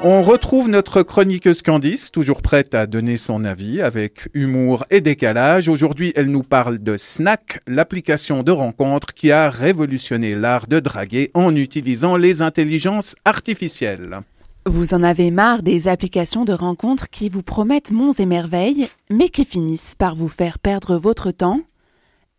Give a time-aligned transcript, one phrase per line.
[0.00, 5.68] On retrouve notre chroniqueuse Candice, toujours prête à donner son avis avec humour et décalage.
[5.68, 11.32] Aujourd'hui, elle nous parle de Snack, l'application de rencontre qui a révolutionné l'art de draguer
[11.34, 14.20] en utilisant les intelligences artificielles.
[14.66, 19.28] Vous en avez marre des applications de rencontres qui vous promettent monts et merveilles, mais
[19.28, 21.62] qui finissent par vous faire perdre votre temps?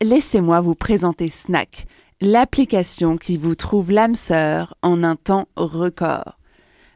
[0.01, 1.87] Laissez-moi vous présenter Snack,
[2.21, 6.38] l'application qui vous trouve l'âme sœur en un temps record.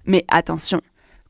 [0.06, 0.82] Mais attention,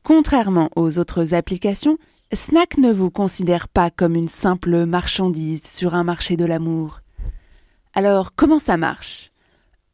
[0.02, 1.98] contrairement aux autres applications,
[2.32, 7.00] Snack ne vous considère pas comme une simple marchandise sur un marché de l'amour.
[7.94, 9.30] Alors, comment ça marche?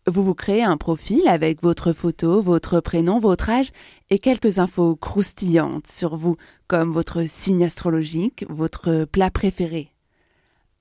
[0.06, 3.70] Vous vous créez un profil avec votre photo, votre prénom, votre âge
[4.08, 9.92] et quelques infos croustillantes sur vous, comme votre signe astrologique, votre plat préféré.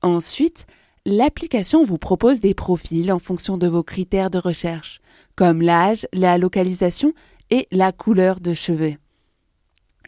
[0.02, 0.66] Ensuite,
[1.06, 5.02] l'application vous propose des profils en fonction de vos critères de recherche,
[5.36, 7.14] comme l'âge, la localisation
[7.50, 8.96] et la couleur de cheveux.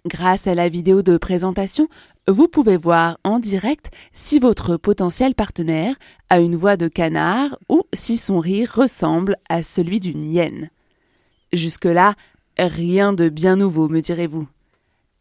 [0.05, 1.87] Grâce à la vidéo de présentation,
[2.27, 5.95] vous pouvez voir en direct si votre potentiel partenaire
[6.29, 10.69] a une voix de canard ou si son rire ressemble à celui d'une hyène.
[11.53, 12.15] Jusque-là,
[12.57, 14.47] rien de bien nouveau, me direz-vous.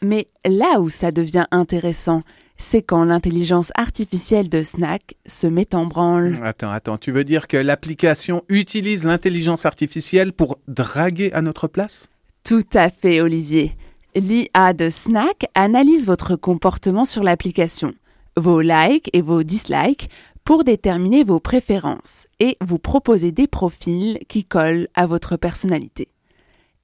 [0.02, 2.22] Mais là où ça devient intéressant,
[2.56, 6.38] c'est quand l'intelligence artificielle de Snack se met en branle.
[6.42, 12.08] Attends, attends, tu veux dire que l'application utilise l'intelligence artificielle pour draguer à notre place?
[12.44, 13.74] Tout à fait, Olivier.
[14.14, 17.94] L'IA de Snack analyse votre comportement sur l'application,
[18.36, 20.08] vos likes et vos dislikes
[20.44, 26.08] pour déterminer vos préférences et vous proposer des profils qui collent à votre personnalité.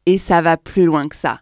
[0.05, 1.41] Et ça va plus loin que ça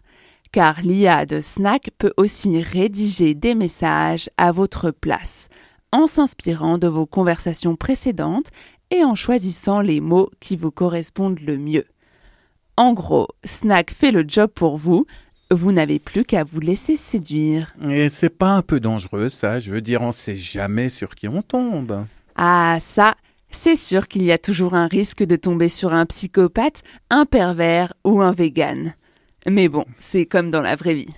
[0.55, 5.49] car l'IA de Snack peut aussi rédiger des messages à votre place,
[5.91, 8.47] en s'inspirant de vos conversations précédentes
[8.89, 11.83] et en choisissant les mots qui vous correspondent le mieux.
[12.77, 15.05] En gros, Snack fait le job pour vous,
[15.51, 17.73] vous n'avez plus qu'à vous laisser séduire.
[17.89, 21.27] Et c'est pas un peu dangereux ça, je veux dire on sait jamais sur qui
[21.27, 22.05] on tombe.
[22.35, 23.15] Ah ça,
[23.51, 27.93] c'est sûr qu'il y a toujours un risque de tomber sur un psychopathe, un pervers
[28.03, 28.93] ou un vegan.
[29.47, 31.13] Mais bon, c'est comme dans la vraie vie.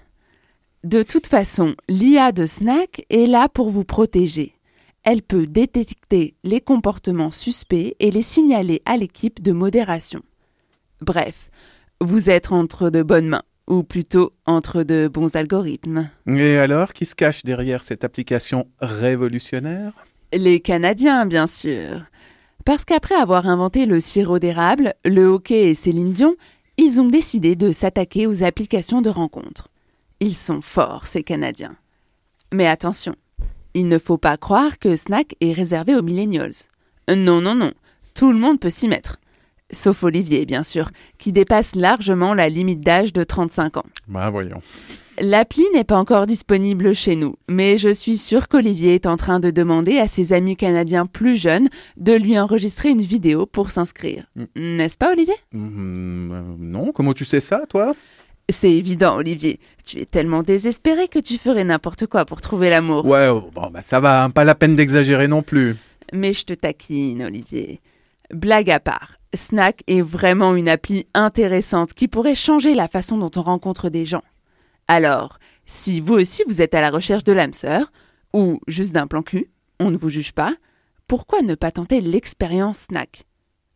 [0.84, 4.54] De toute façon, l'IA de Snack est là pour vous protéger.
[5.04, 10.22] Elle peut détecter les comportements suspects et les signaler à l'équipe de modération.
[11.02, 11.50] Bref,
[12.02, 16.10] vous êtes entre de bonnes mains, ou plutôt entre de bons algorithmes.
[16.28, 19.94] Et alors, qui se cache derrière cette application révolutionnaire?
[20.34, 22.04] Les Canadiens, bien sûr.
[22.66, 26.36] Parce qu'après avoir inventé le sirop d'érable, le hockey et Céline Dion,
[26.78, 29.70] ils ont décidé de s'attaquer aux applications de rencontres.
[30.20, 31.76] Ils sont forts, ces Canadiens.
[32.52, 33.16] Mais attention,
[33.74, 36.68] il ne faut pas croire que Snack est réservé aux millennials.
[37.10, 37.72] Non, non, non,
[38.14, 39.18] tout le monde peut s'y mettre.
[39.72, 43.86] Sauf Olivier, bien sûr, qui dépasse largement la limite d'âge de 35 ans.
[44.08, 44.62] Bah voyons.
[45.20, 49.40] L'appli n'est pas encore disponible chez nous, mais je suis sûre qu'Olivier est en train
[49.40, 54.26] de demander à ses amis canadiens plus jeunes de lui enregistrer une vidéo pour s'inscrire.
[54.56, 55.34] N'est-ce pas, Olivier?
[55.54, 57.96] Mm, euh, non, comment tu sais ça, toi?
[58.50, 59.60] C'est évident, Olivier.
[59.84, 63.06] Tu es tellement désespéré que tu ferais n'importe quoi pour trouver l'amour.
[63.06, 65.76] Ouais, oh, bon, bah ça va, hein, pas la peine d'exagérer non plus.
[66.14, 67.82] Mais je te taquine, Olivier.
[68.32, 73.32] Blague à part, Snack est vraiment une appli intéressante qui pourrait changer la façon dont
[73.36, 74.24] on rencontre des gens.
[74.88, 77.92] Alors, si vous aussi vous êtes à la recherche de l'âme sœur,
[78.34, 79.50] ou juste d'un plan cul,
[79.80, 80.54] on ne vous juge pas,
[81.08, 83.24] pourquoi ne pas tenter l'expérience Snack?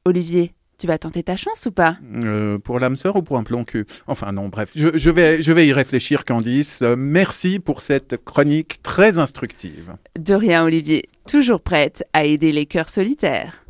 [0.05, 1.97] Olivier, tu vas tenter ta chance ou pas?
[2.23, 3.85] Euh, pour l'âme sœur ou pour un plan cul?
[4.07, 6.81] Enfin non, bref, je, je vais, je vais y réfléchir, Candice.
[6.81, 9.95] Euh, merci pour cette chronique très instructive.
[10.19, 13.60] De rien, Olivier, toujours prête à aider les cœurs solitaires.